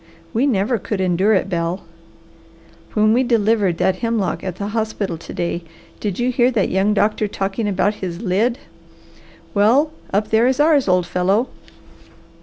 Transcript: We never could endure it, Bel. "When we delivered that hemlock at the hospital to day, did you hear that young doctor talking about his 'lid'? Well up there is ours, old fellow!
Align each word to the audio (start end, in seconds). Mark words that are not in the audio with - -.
We 0.33 0.47
never 0.47 0.79
could 0.79 0.99
endure 0.99 1.35
it, 1.35 1.47
Bel. 1.47 1.83
"When 2.95 3.13
we 3.13 3.21
delivered 3.21 3.77
that 3.77 3.97
hemlock 3.97 4.43
at 4.43 4.55
the 4.55 4.69
hospital 4.69 5.15
to 5.19 5.31
day, 5.31 5.63
did 5.99 6.17
you 6.17 6.31
hear 6.31 6.49
that 6.49 6.69
young 6.71 6.95
doctor 6.95 7.27
talking 7.27 7.67
about 7.67 7.93
his 8.01 8.19
'lid'? 8.19 8.57
Well 9.53 9.91
up 10.11 10.29
there 10.31 10.47
is 10.47 10.59
ours, 10.59 10.87
old 10.87 11.05
fellow! 11.05 11.49